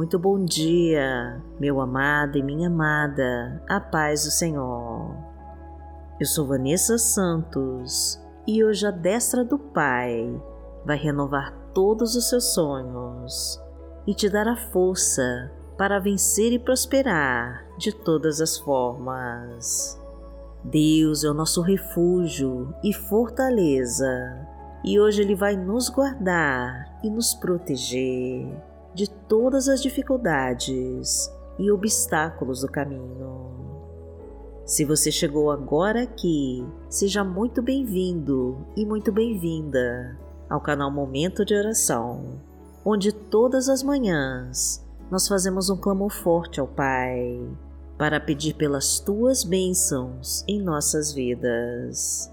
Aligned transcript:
muito 0.00 0.18
bom 0.18 0.42
dia, 0.42 1.44
meu 1.60 1.78
amado 1.78 2.38
e 2.38 2.42
minha 2.42 2.68
amada, 2.68 3.62
a 3.68 3.78
paz 3.78 4.24
do 4.24 4.30
Senhor. 4.30 5.14
Eu 6.18 6.24
sou 6.24 6.46
Vanessa 6.46 6.96
Santos 6.96 8.18
e 8.46 8.64
hoje 8.64 8.86
a 8.86 8.90
destra 8.90 9.44
do 9.44 9.58
Pai 9.58 10.42
vai 10.86 10.96
renovar 10.96 11.52
todos 11.74 12.16
os 12.16 12.30
seus 12.30 12.54
sonhos 12.54 13.60
e 14.06 14.14
te 14.14 14.30
dar 14.30 14.48
a 14.48 14.56
força 14.56 15.52
para 15.76 15.98
vencer 15.98 16.50
e 16.50 16.58
prosperar 16.58 17.66
de 17.76 17.92
todas 17.92 18.40
as 18.40 18.56
formas. 18.56 20.00
Deus 20.64 21.24
é 21.24 21.28
o 21.28 21.34
nosso 21.34 21.60
refúgio 21.60 22.74
e 22.82 22.94
fortaleza, 22.94 24.48
e 24.82 24.98
hoje 24.98 25.20
Ele 25.20 25.34
vai 25.34 25.56
nos 25.56 25.90
guardar 25.90 26.98
e 27.04 27.10
nos 27.10 27.34
proteger 27.34 28.69
de 28.94 29.08
todas 29.08 29.68
as 29.68 29.80
dificuldades 29.82 31.30
e 31.58 31.70
obstáculos 31.70 32.62
do 32.62 32.68
caminho. 32.68 33.50
Se 34.64 34.84
você 34.84 35.10
chegou 35.10 35.50
agora 35.50 36.02
aqui, 36.02 36.66
seja 36.88 37.24
muito 37.24 37.60
bem-vindo 37.60 38.66
e 38.76 38.86
muito 38.86 39.12
bem-vinda 39.12 40.18
ao 40.48 40.60
canal 40.60 40.90
Momento 40.90 41.44
de 41.44 41.54
Oração, 41.54 42.40
onde 42.84 43.12
todas 43.12 43.68
as 43.68 43.82
manhãs 43.82 44.84
nós 45.10 45.26
fazemos 45.26 45.70
um 45.70 45.76
clamor 45.76 46.10
forte 46.10 46.60
ao 46.60 46.68
Pai 46.68 47.40
para 47.98 48.20
pedir 48.20 48.54
pelas 48.54 49.00
tuas 49.00 49.44
bênçãos 49.44 50.44
em 50.48 50.62
nossas 50.62 51.12
vidas. 51.12 52.32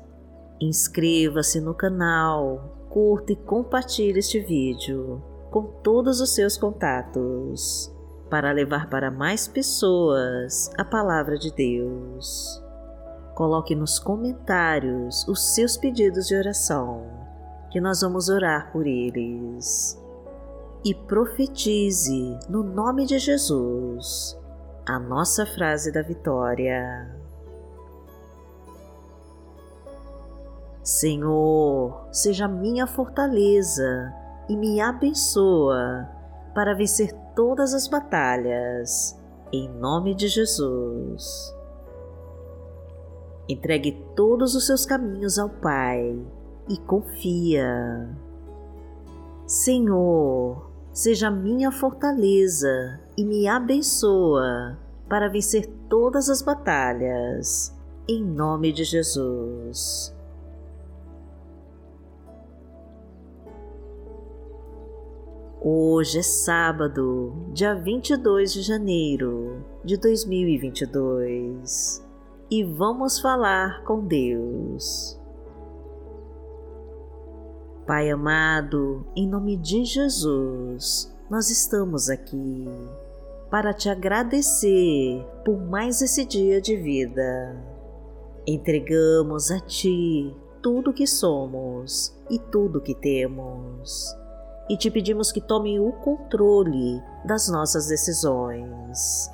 Inscreva-se 0.62 1.60
no 1.60 1.74
canal, 1.74 2.88
curta 2.90 3.34
e 3.34 3.36
compartilhe 3.36 4.20
este 4.20 4.40
vídeo 4.40 5.22
com 5.52 5.64
todos 5.84 6.22
os 6.22 6.34
seus 6.34 6.58
contatos 6.58 7.94
para 8.30 8.52
levar 8.52 8.90
para 8.90 9.10
mais 9.10 9.48
pessoas 9.48 10.70
a 10.78 10.84
palavra 10.84 11.38
de 11.38 11.52
Deus. 11.52 12.62
Coloque 13.36 13.76
nos 13.76 14.00
comentários 14.00 15.28
os 15.28 15.54
seus 15.54 15.78
pedidos 15.78 16.28
de 16.28 16.36
oração, 16.36 17.06
que 17.72 17.80
nós 17.80 18.02
vamos 18.02 18.30
orar 18.30 18.72
por 18.72 18.86
eles. 18.86 19.98
E 20.84 20.94
profetize 20.94 22.38
no 22.50 22.64
nome 22.64 23.06
de 23.06 23.20
Jesus 23.20 24.38
a 24.86 25.00
nossa 25.00 25.46
frase 25.46 25.92
da 25.92 26.02
vitória. 26.02 27.16
Senhor, 30.82 32.08
seja 32.12 32.48
minha 32.48 32.88
fortaleza 32.88 34.14
e 34.50 34.56
me 34.56 34.80
abençoa 34.82 36.10
para 36.54 36.74
vencer 36.74 37.14
todas 37.36 37.74
as 37.74 37.88
batalhas, 37.88 39.20
em 39.52 39.70
nome 39.70 40.16
de 40.16 40.28
Jesus. 40.28 41.54
Entregue 43.48 44.04
todos 44.16 44.56
os 44.56 44.66
seus 44.66 44.86
caminhos 44.86 45.38
ao 45.38 45.50
Pai 45.50 46.20
e 46.68 46.78
confia. 46.78 48.10
Senhor, 49.46 50.70
seja 50.92 51.30
minha 51.32 51.72
fortaleza 51.72 53.00
e 53.16 53.24
me 53.24 53.48
abençoa 53.48 54.78
para 55.08 55.30
vencer 55.30 55.68
todas 55.88 56.30
as 56.30 56.42
batalhas, 56.42 57.74
em 58.08 58.24
nome 58.24 58.74
de 58.74 58.84
Jesus. 58.84 60.17
Hoje 65.70 66.20
é 66.20 66.24
sábado, 66.24 67.34
dia 67.52 67.76
22 67.76 68.54
de 68.54 68.62
janeiro 68.62 69.66
de 69.84 69.98
2022 69.98 72.08
e 72.50 72.64
vamos 72.64 73.20
falar 73.20 73.84
com 73.84 74.00
Deus. 74.00 75.20
Pai 77.86 78.10
amado, 78.10 79.06
em 79.14 79.28
nome 79.28 79.58
de 79.58 79.84
Jesus, 79.84 81.14
nós 81.30 81.50
estamos 81.50 82.10
aqui 82.10 82.64
para 83.52 83.74
te 83.74 83.90
agradecer 83.90 85.22
por 85.44 85.60
mais 85.60 86.02
esse 86.02 86.24
dia 86.24 86.62
de 86.62 86.78
vida. 86.78 87.62
Entregamos 88.48 89.52
a 89.52 89.60
Ti 89.60 90.34
tudo 90.62 90.94
que 90.94 91.06
somos 91.06 92.18
e 92.30 92.40
tudo 92.40 92.80
que 92.80 92.96
temos 92.96 94.16
e 94.70 94.78
te 94.78 94.92
pedimos 94.92 95.32
que 95.32 95.42
tome 95.42 95.80
o 95.80 95.92
controle 95.92 97.02
das 97.26 97.50
nossas 97.50 97.88
decisões. 97.88 99.32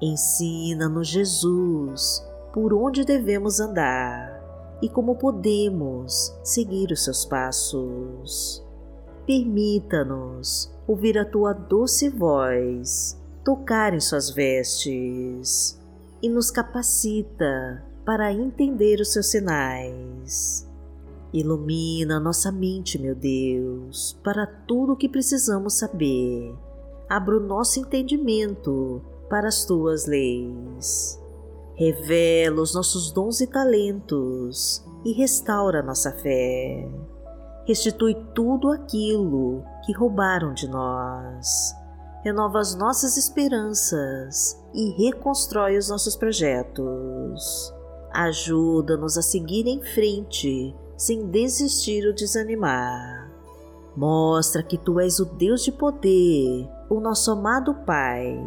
Ensina-nos, 0.00 1.08
Jesus, 1.08 2.24
por 2.52 2.72
onde 2.72 3.04
devemos 3.04 3.60
andar 3.60 4.38
e 4.82 4.88
como 4.88 5.16
podemos 5.16 6.34
seguir 6.44 6.92
os 6.92 7.04
seus 7.04 7.24
passos. 7.24 8.64
Permita-nos 9.26 10.72
ouvir 10.86 11.18
a 11.18 11.24
tua 11.24 11.52
doce 11.52 12.08
voz, 12.08 13.18
tocar 13.44 13.92
em 13.94 14.00
suas 14.00 14.30
vestes 14.30 15.80
e 16.22 16.28
nos 16.28 16.50
capacita 16.50 17.84
para 18.04 18.32
entender 18.32 19.00
os 19.00 19.12
seus 19.12 19.26
sinais. 19.26 20.67
Ilumina 21.32 22.18
nossa 22.18 22.50
mente, 22.50 22.98
meu 22.98 23.14
Deus, 23.14 24.18
para 24.24 24.46
tudo 24.46 24.94
o 24.94 24.96
que 24.96 25.08
precisamos 25.08 25.74
saber. 25.74 26.54
Abra 27.06 27.36
o 27.36 27.40
nosso 27.40 27.78
entendimento 27.78 29.02
para 29.28 29.48
as 29.48 29.66
tuas 29.66 30.06
leis. 30.06 31.20
Revela 31.74 32.62
os 32.62 32.74
nossos 32.74 33.12
dons 33.12 33.40
e 33.42 33.46
talentos 33.46 34.82
e 35.04 35.12
restaura 35.12 35.82
nossa 35.82 36.12
fé. 36.12 36.90
Restitui 37.66 38.14
tudo 38.34 38.70
aquilo 38.70 39.62
que 39.84 39.92
roubaram 39.92 40.54
de 40.54 40.66
nós. 40.66 41.74
Renova 42.24 42.58
as 42.58 42.74
nossas 42.74 43.18
esperanças 43.18 44.58
e 44.74 44.90
reconstrói 45.02 45.76
os 45.76 45.90
nossos 45.90 46.16
projetos. 46.16 47.72
Ajuda-nos 48.12 49.18
a 49.18 49.22
seguir 49.22 49.66
em 49.66 49.82
frente 49.82 50.74
sem 50.98 51.26
desistir 51.28 52.06
ou 52.06 52.12
desanimar. 52.12 53.32
Mostra 53.96 54.62
que 54.62 54.76
Tu 54.76 55.00
és 55.00 55.18
o 55.18 55.24
Deus 55.24 55.64
de 55.64 55.72
poder, 55.72 56.68
o 56.90 57.00
nosso 57.00 57.30
amado 57.30 57.74
Pai 57.86 58.38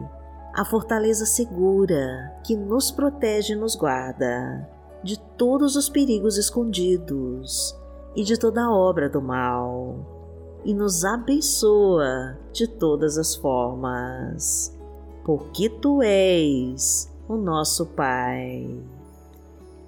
a 0.53 0.66
fortaleza 0.66 1.25
segura 1.25 2.35
que 2.44 2.57
nos 2.57 2.91
protege 2.91 3.53
e 3.53 3.56
nos 3.56 3.75
guarda 3.75 4.69
de 5.01 5.17
todos 5.38 5.75
os 5.75 5.90
perigos 5.90 6.38
escondidos 6.38 7.75
e 8.16 8.23
de 8.23 8.38
toda 8.38 8.69
obra 8.69 9.09
do 9.09 9.22
mal, 9.22 9.95
e 10.66 10.73
nos 10.73 11.06
abençoa 11.06 12.38
de 12.51 12.67
todas 12.67 13.17
as 13.17 13.34
formas, 13.34 14.78
porque 15.23 15.69
Tu 15.69 16.03
és 16.03 17.09
o 17.28 17.38
nosso 17.38 17.85
Pai. 17.85 18.78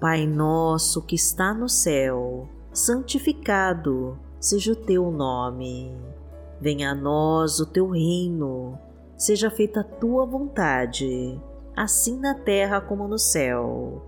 Pai 0.00 0.26
nosso 0.26 1.02
que 1.02 1.14
está 1.14 1.54
no 1.54 1.68
céu, 1.68 2.48
santificado 2.72 4.18
seja 4.38 4.72
o 4.72 4.76
Teu 4.76 5.10
nome. 5.10 5.96
Venha 6.60 6.90
a 6.90 6.94
nós 6.94 7.60
o 7.60 7.66
Teu 7.66 7.90
reino 7.90 8.78
seja 9.16 9.50
feita 9.50 9.80
a 9.80 9.84
tua 9.84 10.26
vontade, 10.26 11.40
assim 11.76 12.18
na 12.18 12.34
terra 12.34 12.80
como 12.80 13.08
no 13.08 13.18
céu. 13.18 14.02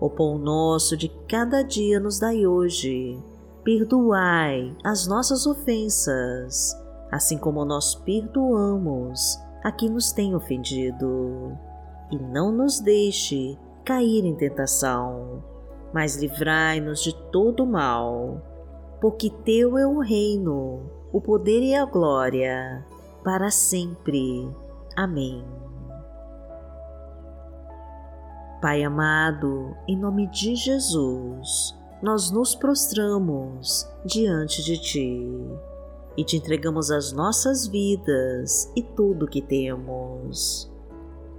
O 0.00 0.10
pão 0.10 0.38
nosso 0.38 0.96
de 0.96 1.08
cada 1.28 1.62
dia 1.62 2.00
nos 2.00 2.18
dai 2.18 2.46
hoje. 2.46 3.22
Perdoai 3.62 4.76
as 4.82 5.06
nossas 5.06 5.46
ofensas, 5.46 6.76
assim 7.10 7.38
como 7.38 7.64
nós 7.64 7.94
perdoamos 7.94 9.38
a 9.62 9.70
quem 9.70 9.88
nos 9.88 10.10
tem 10.10 10.34
ofendido. 10.34 11.56
E 12.10 12.18
não 12.18 12.50
nos 12.50 12.80
deixe 12.80 13.56
cair 13.84 14.24
em 14.24 14.34
tentação, 14.34 15.42
mas 15.92 16.16
livrai-nos 16.16 17.02
de 17.02 17.14
todo 17.30 17.66
mal, 17.66 18.40
porque 19.00 19.30
Teu 19.44 19.76
é 19.76 19.86
o 19.86 19.98
reino, 19.98 20.90
o 21.12 21.20
poder 21.20 21.62
e 21.62 21.74
a 21.74 21.84
glória, 21.84 22.84
para 23.22 23.50
sempre. 23.50 24.48
Amém. 24.96 25.44
Pai 28.60 28.84
amado, 28.84 29.76
em 29.88 29.96
nome 29.96 30.28
de 30.28 30.54
Jesus, 30.54 31.76
nós 32.00 32.30
nos 32.30 32.54
prostramos 32.54 33.88
diante 34.04 34.62
de 34.62 34.80
Ti 34.80 35.28
e 36.16 36.24
te 36.24 36.36
entregamos 36.36 36.90
as 36.90 37.12
nossas 37.12 37.66
vidas 37.66 38.70
e 38.76 38.82
tudo 38.82 39.26
que 39.26 39.42
temos. 39.42 40.70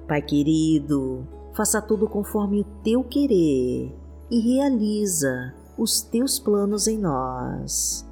Pai 0.08 0.22
querido, 0.22 1.26
faça 1.54 1.82
tudo 1.82 2.08
conforme 2.08 2.62
o 2.62 2.66
Teu 2.84 3.04
querer 3.04 3.96
e 4.30 4.40
realiza 4.40 5.54
os 5.78 6.02
Teus 6.02 6.40
planos 6.40 6.88
em 6.88 6.98
nós. 6.98 8.08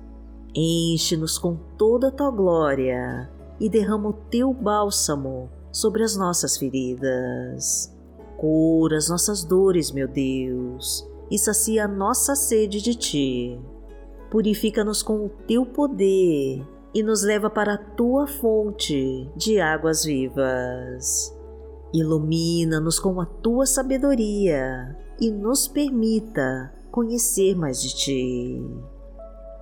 Enche-nos 0.53 1.37
com 1.37 1.57
toda 1.77 2.09
a 2.09 2.11
Tua 2.11 2.31
glória 2.31 3.29
e 3.61 3.69
derrama 3.69 4.09
o 4.09 4.13
teu 4.13 4.51
bálsamo 4.51 5.47
sobre 5.71 6.03
as 6.03 6.17
nossas 6.17 6.57
feridas. 6.57 7.95
Cura 8.35 8.97
as 8.97 9.07
nossas 9.07 9.43
dores, 9.43 9.91
meu 9.91 10.07
Deus, 10.07 11.07
e 11.29 11.37
sacia 11.37 11.85
a 11.85 11.87
nossa 11.87 12.35
sede 12.35 12.81
de 12.81 12.95
ti. 12.95 13.61
Purifica-nos 14.31 15.03
com 15.03 15.25
o 15.25 15.29
teu 15.29 15.63
poder 15.63 16.67
e 16.93 17.03
nos 17.03 17.21
leva 17.21 17.51
para 17.51 17.75
a 17.75 17.77
tua 17.77 18.25
fonte 18.25 19.29
de 19.35 19.59
águas 19.59 20.03
vivas. 20.03 21.39
Ilumina-nos 21.93 22.99
com 22.99 23.19
a 23.19 23.25
tua 23.25 23.65
sabedoria 23.65 24.97
e 25.19 25.29
nos 25.29 25.67
permita 25.67 26.73
conhecer 26.89 27.53
mais 27.55 27.81
de 27.81 27.93
ti. 27.93 28.61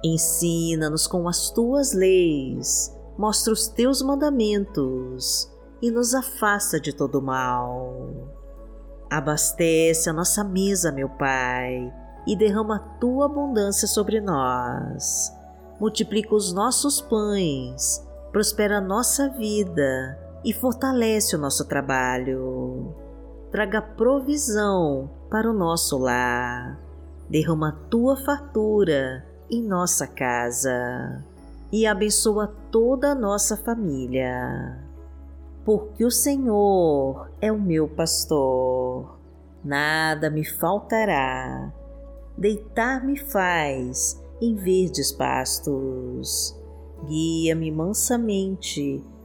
Ensina-nos 0.04 1.08
com 1.08 1.28
as 1.28 1.50
tuas 1.50 1.92
leis, 1.92 2.96
mostra 3.18 3.52
os 3.52 3.68
teus 3.68 4.04
mandamentos 4.04 5.52
e 5.82 5.90
nos 5.90 6.14
afasta 6.14 6.80
de 6.80 6.94
todo 6.94 7.22
mal. 7.22 8.14
Abastece 9.10 10.08
a 10.08 10.14
nossa 10.14 10.44
mesa, 10.44 10.92
meu 10.92 11.10
Pai, 11.10 11.92
e 12.28 12.36
derrama 12.36 12.76
a 12.76 13.00
tua 13.00 13.26
abundância 13.26 13.88
sobre 13.88 14.22
nós. 14.22 15.34
Multiplica 15.80 16.36
os 16.36 16.54
nossos 16.54 17.02
pães, 17.02 18.08
prospera 18.32 18.78
a 18.78 18.82
nossa 18.82 19.30
vida 19.30 20.29
e 20.44 20.54
fortalece 20.54 21.36
o 21.36 21.40
nosso 21.40 21.66
trabalho. 21.66 22.94
Traga 23.52 23.82
provisão 23.82 25.10
para 25.30 25.50
o 25.50 25.54
nosso 25.54 25.98
lar. 25.98 26.80
Derrama 27.30 27.80
tua 27.90 28.16
fartura 28.18 29.26
em 29.50 29.64
nossa 29.64 30.08
casa 30.08 31.24
e 31.72 31.86
abençoa 31.86 32.48
toda 32.72 33.12
a 33.12 33.16
nossa 33.16 33.58
família. 33.58 34.84
Porque 35.64 36.04
o 36.04 36.12
Senhor 36.12 37.30
é 37.42 37.52
o 37.52 37.60
meu 37.60 37.88
pastor, 37.88 39.20
nada 39.64 40.30
me 40.30 40.44
faltará. 40.44 41.72
Deitar-me 42.38 43.18
faz 43.18 44.20
em 44.42 44.56
verdes 44.56 45.12
pastos. 45.12 46.58
Guia-me 47.06 47.72
mansamente 47.72 49.04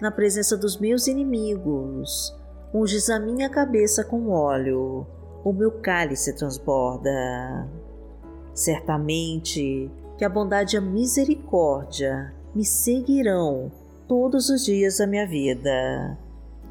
na 0.00 0.10
presença 0.10 0.56
dos 0.56 0.78
meus 0.78 1.06
inimigos. 1.06 2.34
Unges 2.72 3.08
a 3.08 3.20
minha 3.20 3.48
cabeça 3.48 4.04
com 4.04 4.30
óleo, 4.30 5.06
o 5.44 5.52
meu 5.52 5.70
cálice 5.80 6.34
transborda. 6.34 7.68
Certamente 8.52 9.90
que 10.16 10.24
a 10.24 10.28
bondade 10.28 10.76
e 10.76 10.78
a 10.78 10.80
misericórdia 10.80 12.34
me 12.54 12.64
seguirão 12.64 13.70
todos 14.06 14.48
os 14.48 14.64
dias 14.64 14.98
da 14.98 15.06
minha 15.06 15.26
vida 15.26 16.18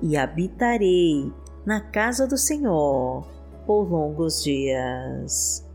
e 0.02 0.18
habitarei 0.18 1.32
na 1.66 1.80
casa 1.80 2.28
do 2.28 2.38
Senhor 2.38 3.26
por 3.66 3.90
longos 3.90 4.44
dias. 4.44 5.66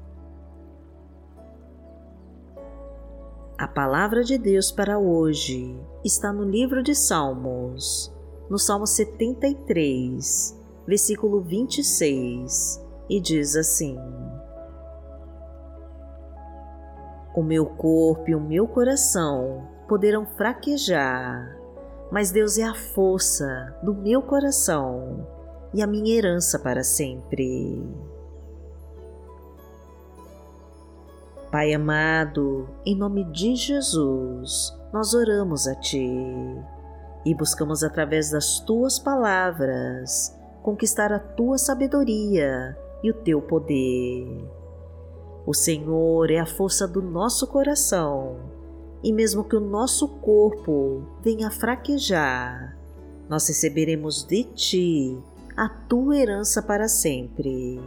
A 3.56 3.67
palavra 3.67 4.23
de 4.23 4.39
Deus 4.39 4.71
para 4.71 4.99
hoje 4.99 5.77
está 6.08 6.32
no 6.32 6.43
livro 6.43 6.82
de 6.82 6.94
Salmos, 6.94 8.12
no 8.49 8.58
Salmo 8.58 8.87
73, 8.87 10.58
versículo 10.87 11.43
26, 11.43 12.82
e 13.10 13.20
diz 13.20 13.55
assim: 13.55 13.96
O 17.37 17.43
meu 17.43 17.66
corpo 17.66 18.31
e 18.31 18.34
o 18.34 18.40
meu 18.40 18.66
coração 18.66 19.69
poderão 19.87 20.25
fraquejar, 20.25 21.56
mas 22.10 22.31
Deus 22.31 22.56
é 22.56 22.64
a 22.64 22.75
força 22.75 23.76
do 23.82 23.94
meu 23.94 24.22
coração 24.22 25.26
e 25.75 25.82
a 25.82 25.87
minha 25.87 26.16
herança 26.16 26.58
para 26.58 26.82
sempre. 26.82 27.87
Pai 31.50 31.73
amado, 31.73 32.69
em 32.85 32.95
nome 32.95 33.25
de 33.33 33.56
Jesus, 33.56 34.71
nós 34.93 35.15
oramos 35.15 35.67
a 35.67 35.75
Ti 35.75 36.06
e 37.25 37.35
buscamos 37.35 37.83
através 37.83 38.31
das 38.31 38.61
Tuas 38.61 38.99
palavras 38.99 40.39
conquistar 40.62 41.11
a 41.11 41.19
Tua 41.19 41.56
sabedoria 41.56 42.77
e 43.03 43.11
o 43.11 43.15
Teu 43.15 43.41
poder. 43.41 44.47
O 45.47 45.55
Senhor 45.55 46.31
é 46.31 46.39
a 46.39 46.45
força 46.45 46.87
do 46.87 47.00
nosso 47.00 47.47
coração 47.47 48.37
e 49.03 49.11
mesmo 49.11 49.43
que 49.43 49.56
o 49.56 49.61
nosso 49.61 50.06
corpo 50.19 51.03
venha 51.23 51.49
a 51.49 51.51
fraquejar, 51.51 52.77
nós 53.27 53.49
receberemos 53.49 54.23
de 54.23 54.44
Ti 54.44 55.19
a 55.56 55.67
Tua 55.67 56.19
herança 56.19 56.61
para 56.61 56.89
sempre. 56.89 57.81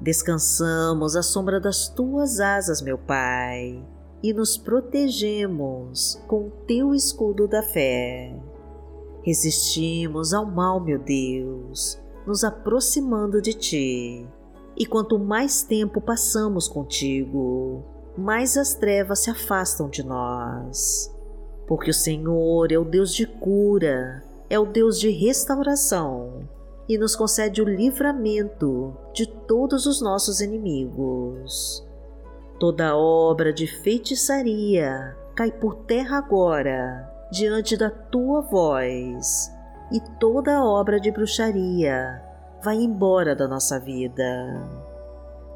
Descansamos 0.00 1.16
à 1.16 1.22
sombra 1.22 1.58
das 1.58 1.88
Tuas 1.88 2.38
asas, 2.38 2.82
meu 2.82 2.98
Pai, 2.98 3.82
e 4.22 4.32
nos 4.32 4.58
protegemos 4.58 6.20
com 6.26 6.48
o 6.48 6.50
Teu 6.66 6.94
escudo 6.94 7.48
da 7.48 7.62
fé. 7.62 8.38
Resistimos 9.22 10.34
ao 10.34 10.44
mal, 10.44 10.78
meu 10.80 10.98
Deus, 10.98 11.98
nos 12.26 12.44
aproximando 12.44 13.40
de 13.40 13.54
Ti 13.54 14.28
e 14.76 14.84
quanto 14.84 15.18
mais 15.18 15.62
tempo 15.62 16.00
passamos 16.00 16.68
contigo, 16.68 17.82
mais 18.16 18.58
as 18.58 18.74
trevas 18.74 19.20
se 19.20 19.30
afastam 19.30 19.88
de 19.88 20.02
nós. 20.02 21.10
Porque 21.66 21.90
o 21.90 21.94
Senhor 21.94 22.70
é 22.70 22.78
o 22.78 22.84
Deus 22.84 23.14
de 23.14 23.26
cura, 23.26 24.22
é 24.50 24.58
o 24.58 24.66
Deus 24.66 25.00
de 25.00 25.08
restauração 25.08 26.45
e 26.88 26.96
nos 26.96 27.16
concede 27.16 27.60
o 27.60 27.64
livramento 27.64 28.96
de 29.12 29.26
todos 29.26 29.86
os 29.86 30.00
nossos 30.00 30.40
inimigos. 30.40 31.84
Toda 32.58 32.96
obra 32.96 33.52
de 33.52 33.66
feitiçaria 33.66 35.16
cai 35.34 35.50
por 35.50 35.76
terra 35.84 36.18
agora, 36.18 37.12
diante 37.30 37.76
da 37.76 37.90
tua 37.90 38.40
voz, 38.40 39.50
e 39.92 40.00
toda 40.18 40.64
obra 40.64 40.98
de 40.98 41.10
bruxaria 41.10 42.22
vai 42.62 42.76
embora 42.76 43.36
da 43.36 43.46
nossa 43.46 43.78
vida. 43.78 44.24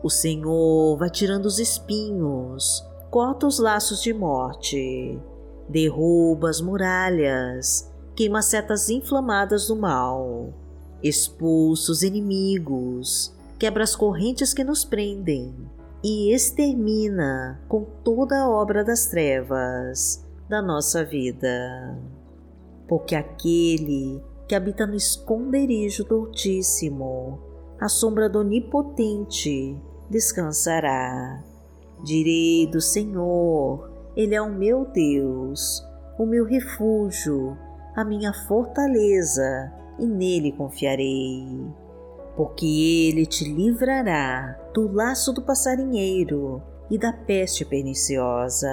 O 0.03 0.11
Senhor 0.11 0.97
vai 0.99 1.11
tirando 1.11 1.47
os 1.47 1.59
espinhos, 1.59 2.87
corta 3.11 3.47
os 3.47 3.59
laços 3.59 4.03
de 4.03 4.13
morte, 4.13 5.19
derruba 5.69 6.49
as 6.51 6.61
muralhas, 6.61 7.91
queima 8.15 8.43
setas 8.43 8.91
inflamadas 8.91 9.69
do 9.69 9.77
mal, 9.77 10.53
expulsa 11.03 11.93
os 11.93 12.03
inimigos, 12.03 13.35
quebra 13.59 13.85
as 13.85 13.95
correntes 13.97 14.55
que 14.55 14.65
nos 14.65 14.85
prendem 14.85 15.55
e 16.03 16.33
extermina 16.33 17.61
com 17.69 17.85
toda 18.03 18.41
a 18.41 18.49
obra 18.49 18.83
das 18.83 19.07
trevas 19.07 20.25
da 20.49 20.63
nossa 20.63 21.05
vida. 21.05 21.99
Porque 22.89 23.15
aquele 23.15 24.21
que 24.49 24.55
habita 24.55 24.87
no 24.87 24.95
esconderijo 24.95 26.05
do 26.05 26.17
Altíssimo, 26.17 27.39
à 27.79 27.89
sombra 27.89 28.29
do 28.29 28.41
Onipotente, 28.41 29.79
descansará. 30.11 31.43
Direi 32.03 32.67
do 32.67 32.81
Senhor, 32.81 33.91
Ele 34.17 34.35
é 34.35 34.43
o 34.43 34.51
meu 34.51 34.87
Deus, 34.87 35.87
o 36.19 36.27
meu 36.27 36.45
refúgio, 36.45 37.57
a 37.95 38.05
minha 38.05 38.33
fortaleza, 38.33 39.73
e 40.01 40.07
nele 40.07 40.53
confiarei. 40.53 41.47
Porque 42.37 42.67
Ele 42.67 43.27
te 43.27 43.45
livrará 43.45 44.59
do 44.73 44.91
laço 44.91 45.33
do 45.33 45.43
passarinheiro 45.43 46.63
e 46.91 46.99
da 46.99 47.13
peste 47.13 47.65
perniciosa. 47.65 48.69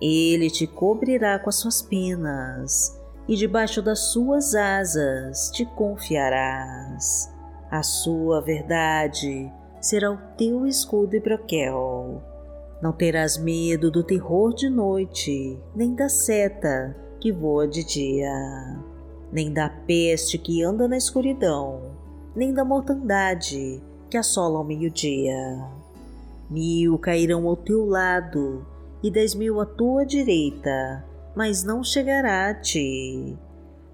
Ele 0.00 0.50
te 0.50 0.66
cobrirá 0.66 1.38
com 1.38 1.48
as 1.48 1.56
suas 1.56 1.82
penas 1.82 3.00
e 3.28 3.36
debaixo 3.36 3.82
das 3.82 4.12
suas 4.12 4.54
asas 4.54 5.50
te 5.50 5.64
confiarás. 5.64 7.32
A 7.70 7.82
sua 7.82 8.40
verdade 8.40 9.52
será 9.80 10.10
o 10.10 10.18
teu 10.36 10.66
escudo 10.66 11.16
e 11.16 11.20
broquel. 11.20 12.22
Não 12.80 12.92
terás 12.92 13.38
medo 13.38 13.90
do 13.90 14.04
terror 14.04 14.54
de 14.54 14.68
noite, 14.68 15.58
nem 15.74 15.94
da 15.94 16.08
seta 16.08 16.94
que 17.20 17.32
voa 17.32 17.66
de 17.66 17.82
dia, 17.84 18.30
nem 19.32 19.52
da 19.52 19.68
peste 19.68 20.38
que 20.38 20.62
anda 20.62 20.86
na 20.86 20.96
escuridão, 20.96 21.80
nem 22.34 22.52
da 22.52 22.64
mortandade 22.64 23.82
que 24.08 24.16
assola 24.16 24.58
ao 24.58 24.64
meio-dia. 24.64 25.68
Mil 26.48 26.98
cairão 26.98 27.46
ao 27.46 27.56
teu 27.56 27.84
lado 27.84 28.64
e 29.02 29.10
dez 29.10 29.34
mil 29.34 29.60
à 29.60 29.66
tua 29.66 30.04
direita, 30.06 31.04
mas 31.34 31.64
não 31.64 31.82
chegará 31.82 32.48
a 32.48 32.54
ti. 32.54 33.36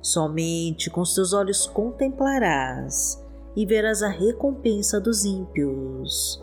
Somente 0.01 0.91
com 0.91 1.01
os 1.01 1.15
teus 1.15 1.33
olhos 1.33 1.67
contemplarás 1.67 3.23
e 3.57 3.65
verás 3.65 4.03
a 4.03 4.09
recompensa 4.09 5.01
dos 5.01 5.25
ímpios. 5.25 6.43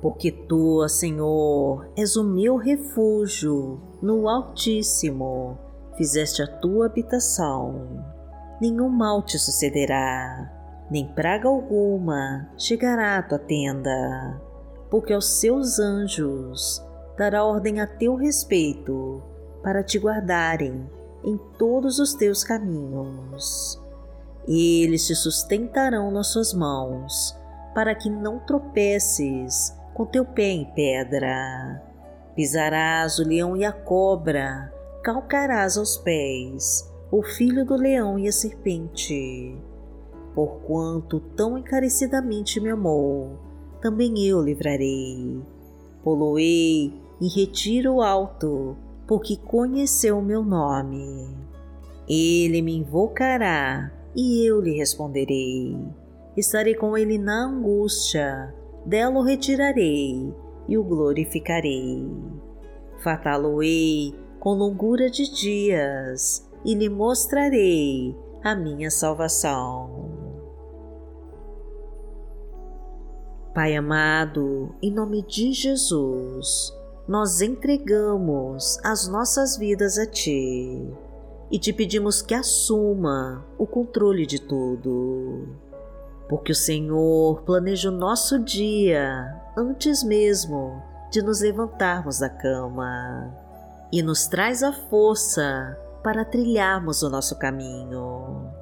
Porque 0.00 0.30
tu, 0.30 0.86
Senhor, 0.88 1.88
és 1.96 2.16
o 2.16 2.24
meu 2.24 2.56
refúgio, 2.56 3.80
no 4.02 4.28
Altíssimo 4.28 5.58
fizeste 5.96 6.42
a 6.42 6.46
tua 6.46 6.86
habitação. 6.86 8.04
Nenhum 8.60 8.88
mal 8.88 9.20
te 9.20 9.36
sucederá, 9.36 10.48
nem 10.88 11.08
praga 11.08 11.48
alguma 11.48 12.48
chegará 12.56 13.18
à 13.18 13.22
tua 13.22 13.38
tenda, 13.38 14.40
porque 14.88 15.12
aos 15.12 15.40
seus 15.40 15.80
anjos 15.80 16.80
dará 17.18 17.44
ordem 17.44 17.80
a 17.80 17.86
teu 17.86 18.14
respeito 18.14 19.20
para 19.60 19.82
te 19.82 19.98
guardarem 19.98 20.88
em 21.24 21.36
todos 21.58 21.98
os 21.98 22.14
teus 22.14 22.44
caminhos. 22.44 23.80
Eles 24.46 25.06
te 25.06 25.16
sustentarão 25.16 26.12
nas 26.12 26.28
suas 26.28 26.54
mãos, 26.54 27.36
para 27.74 27.92
que 27.92 28.08
não 28.08 28.38
tropeces 28.38 29.76
com 29.94 30.06
teu 30.06 30.24
pé 30.24 30.50
em 30.50 30.64
pedra. 30.74 31.82
Pisarás 32.36 33.18
o 33.18 33.26
leão 33.26 33.56
e 33.56 33.64
a 33.64 33.72
cobra, 33.72 34.72
calcarás 35.02 35.76
aos 35.76 35.96
pés 35.96 36.93
o 37.16 37.22
filho 37.22 37.64
do 37.64 37.76
leão 37.76 38.18
e 38.18 38.26
a 38.26 38.32
serpente. 38.32 39.56
Porquanto 40.34 41.20
tão 41.20 41.56
encarecidamente 41.56 42.58
me 42.58 42.70
amou, 42.70 43.38
também 43.80 44.26
eu 44.26 44.42
livrarei. 44.42 45.40
Poloei 46.02 46.92
em 47.20 47.28
retiro 47.28 48.02
alto, 48.02 48.76
porque 49.06 49.36
conheceu 49.36 50.20
meu 50.20 50.42
nome. 50.42 51.28
Ele 52.08 52.60
me 52.60 52.78
invocará 52.78 53.92
e 54.12 54.44
eu 54.44 54.60
lhe 54.60 54.76
responderei. 54.76 55.78
Estarei 56.36 56.74
com 56.74 56.98
ele 56.98 57.16
na 57.16 57.44
angústia, 57.44 58.52
dela 58.84 59.20
o 59.20 59.22
retirarei 59.22 60.34
e 60.66 60.76
o 60.76 60.82
glorificarei. 60.82 62.10
Fatá-lo-ei 62.98 64.12
com 64.40 64.54
longura 64.54 65.08
de 65.08 65.32
dias 65.32 66.52
e 66.64 66.74
lhe 66.74 66.88
mostrarei 66.88 68.16
a 68.42 68.54
minha 68.54 68.90
salvação. 68.90 70.12
Pai 73.54 73.76
amado, 73.76 74.74
em 74.82 74.90
nome 74.90 75.22
de 75.22 75.52
Jesus, 75.52 76.72
nós 77.06 77.40
entregamos 77.40 78.78
as 78.82 79.06
nossas 79.06 79.56
vidas 79.56 79.98
a 79.98 80.06
Ti 80.06 80.92
e 81.50 81.58
te 81.58 81.72
pedimos 81.72 82.20
que 82.20 82.34
assuma 82.34 83.44
o 83.56 83.66
controle 83.66 84.26
de 84.26 84.40
tudo. 84.40 85.48
Porque 86.28 86.50
o 86.50 86.54
Senhor 86.54 87.42
planeja 87.42 87.90
o 87.90 87.96
nosso 87.96 88.42
dia 88.42 89.40
antes 89.56 90.02
mesmo 90.02 90.82
de 91.12 91.22
nos 91.22 91.40
levantarmos 91.40 92.18
da 92.18 92.28
cama 92.28 93.32
e 93.92 94.02
nos 94.02 94.26
traz 94.26 94.64
a 94.64 94.72
força 94.72 95.78
para 96.04 96.24
trilharmos 96.24 97.02
o 97.02 97.08
nosso 97.08 97.38
caminho. 97.38 98.52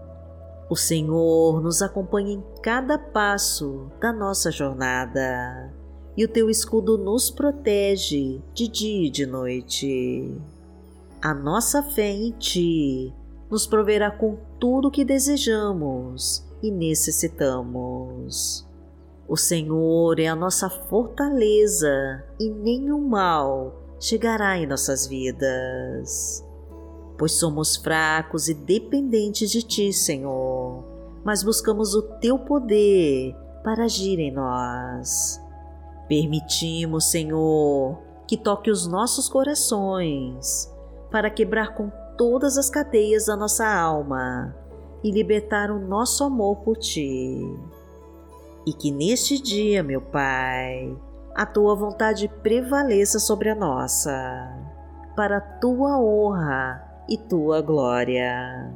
O 0.71 0.77
Senhor 0.77 1.61
nos 1.61 1.83
acompanha 1.83 2.35
em 2.35 2.45
cada 2.63 2.97
passo 2.97 3.91
da 4.01 4.13
nossa 4.13 4.51
jornada 4.51 5.75
e 6.17 6.25
o 6.25 6.29
teu 6.29 6.49
escudo 6.49 6.97
nos 6.97 7.31
protege 7.31 8.41
de 8.55 8.69
dia 8.69 9.09
e 9.09 9.11
de 9.11 9.27
noite. 9.27 10.35
A 11.21 11.35
nossa 11.35 11.83
fé 11.83 12.11
em 12.11 12.31
Ti 12.31 13.13
nos 13.51 13.67
proverá 13.67 14.11
com 14.11 14.39
tudo 14.61 14.89
o 14.89 14.91
que 14.91 15.05
desejamos 15.05 16.47
e 16.63 16.71
necessitamos. 16.71 18.65
O 19.29 19.37
Senhor 19.37 20.21
é 20.21 20.29
a 20.29 20.37
nossa 20.37 20.71
fortaleza 20.71 22.25
e 22.39 22.49
nenhum 22.49 23.01
mal 23.01 23.75
chegará 23.99 24.57
em 24.57 24.67
nossas 24.67 25.07
vidas. 25.07 26.45
Pois 27.23 27.39
somos 27.39 27.77
fracos 27.77 28.49
e 28.49 28.55
dependentes 28.55 29.49
de 29.49 29.63
Ti, 29.63 29.93
Senhor, 29.93 30.83
mas 31.25 31.45
buscamos 31.45 31.95
o 31.95 32.03
Teu 32.03 32.37
poder 32.37 33.33
para 33.63 33.85
agir 33.85 34.19
em 34.19 34.33
nós. 34.33 35.41
Permitimos, 36.09 37.13
Senhor, 37.13 37.97
que 38.27 38.37
toque 38.37 38.73
os 38.73 38.89
nossos 38.89 39.29
corações 39.29 40.69
para 41.13 41.31
quebrar 41.31 41.77
com 41.77 41.93
todas 42.19 42.59
as 42.59 42.69
cadeias 42.69 43.27
da 43.27 43.37
nossa 43.37 43.73
alma 43.73 44.53
e 45.05 45.13
libertar 45.13 45.71
o 45.71 45.79
nosso 45.79 46.25
amor 46.25 46.57
por 46.65 46.77
Ti. 46.77 47.39
E 48.67 48.73
que 48.73 48.91
neste 48.91 49.41
dia, 49.41 49.81
meu 49.81 50.01
Pai, 50.01 50.93
a 51.37 51.47
Tua 51.47 51.77
vontade 51.77 52.27
prevaleça 52.43 53.21
sobre 53.21 53.49
a 53.49 53.55
nossa, 53.55 54.13
para 55.15 55.37
a 55.37 55.41
Tua 55.41 56.01
honra 56.01 56.91
e 57.09 57.17
Tua 57.17 57.61
glória. 57.61 58.73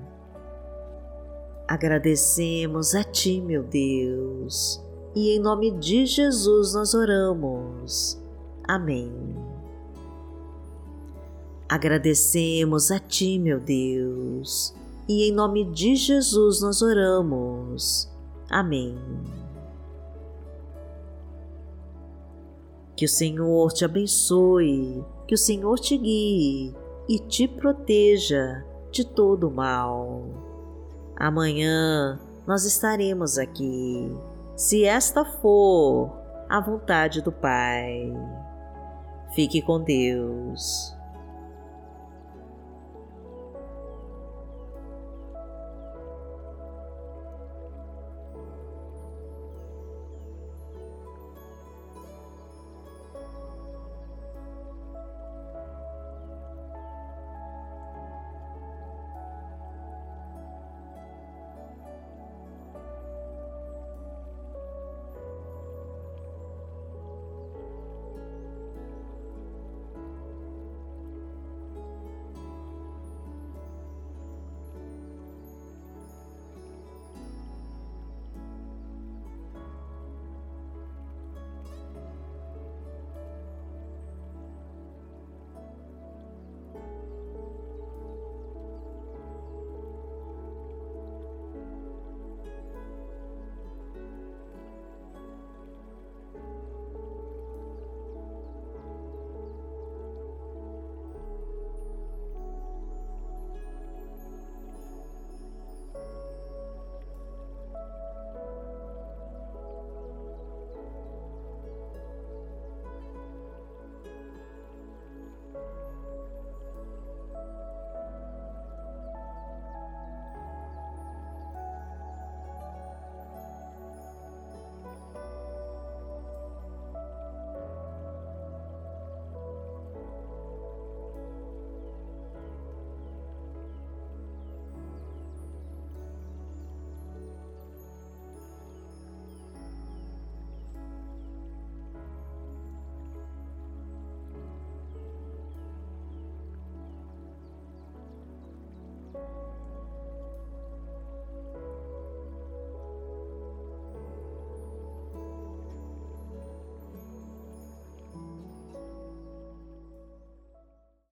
Agradecemos 1.68 2.94
a 2.94 3.02
Ti, 3.02 3.40
meu 3.40 3.62
Deus, 3.62 4.82
e 5.14 5.30
em 5.30 5.40
nome 5.40 5.72
de 5.72 6.06
Jesus 6.06 6.74
nós 6.74 6.94
oramos. 6.94 8.20
Amém. 8.66 9.12
Agradecemos 11.68 12.90
a 12.90 12.98
Ti, 12.98 13.38
meu 13.38 13.58
Deus, 13.58 14.74
e 15.08 15.28
em 15.28 15.32
nome 15.32 15.64
de 15.64 15.96
Jesus 15.96 16.60
nós 16.60 16.82
oramos. 16.82 18.08
Amém. 18.48 18.96
Que 22.94 23.04
o 23.04 23.08
Senhor 23.08 23.72
te 23.72 23.84
abençoe, 23.84 25.04
que 25.26 25.34
o 25.34 25.38
Senhor 25.38 25.78
te 25.78 25.98
guie 25.98 26.85
e 27.08 27.18
te 27.18 27.46
proteja 27.46 28.64
de 28.90 29.04
todo 29.04 29.48
o 29.48 29.50
mal. 29.50 30.22
Amanhã 31.16 32.18
nós 32.46 32.64
estaremos 32.64 33.38
aqui, 33.38 34.10
se 34.56 34.84
esta 34.84 35.24
for 35.24 36.12
a 36.48 36.60
vontade 36.60 37.20
do 37.20 37.32
Pai. 37.32 38.12
Fique 39.34 39.60
com 39.60 39.82
Deus. 39.82 40.95